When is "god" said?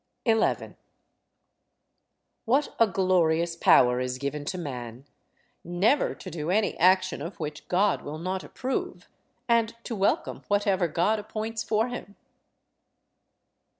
7.67-8.01, 10.87-11.19